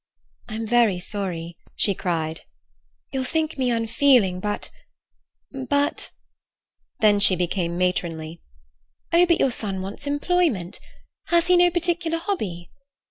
"I'm 0.49 0.65
very 0.65 0.97
sorry," 0.97 1.59
she 1.75 1.93
cried. 1.93 2.41
"You'll 3.11 3.23
think 3.23 3.59
me 3.59 3.69
unfeeling, 3.69 4.39
but—but—" 4.39 6.09
Then 7.01 7.19
she 7.19 7.35
became 7.35 7.77
matronly. 7.77 8.41
"Oh, 9.13 9.27
but 9.27 9.39
your 9.39 9.51
son 9.51 9.83
wants 9.83 10.07
employment. 10.07 10.79
Has 11.25 11.45
he 11.45 11.55
no 11.57 11.69
particular 11.69 12.17
hobby? 12.17 12.71